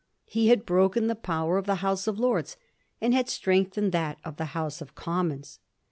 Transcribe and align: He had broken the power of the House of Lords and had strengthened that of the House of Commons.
He 0.25 0.47
had 0.47 0.65
broken 0.65 1.05
the 1.05 1.13
power 1.15 1.59
of 1.59 1.67
the 1.67 1.75
House 1.85 2.07
of 2.07 2.17
Lords 2.17 2.57
and 2.99 3.13
had 3.13 3.29
strengthened 3.29 3.91
that 3.91 4.17
of 4.25 4.37
the 4.37 4.45
House 4.57 4.81
of 4.81 4.95
Commons. 4.95 5.59